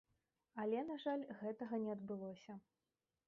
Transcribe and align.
Але, 0.63 0.79
на 0.87 0.95
жаль, 1.03 1.27
гэтага 1.41 1.75
не 1.85 1.91
адбылося. 1.97 2.53